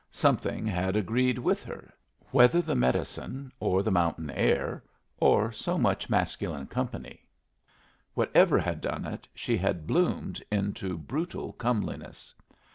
[0.09, 1.93] Something had agreed with her
[2.31, 4.81] whether the medicine, or the mountain air,
[5.19, 7.23] or so much masculine company;
[8.15, 12.33] whatever had done it, she had bloomed into brutal comeliness.